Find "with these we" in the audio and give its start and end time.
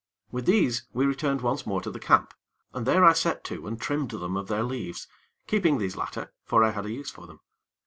0.31-1.05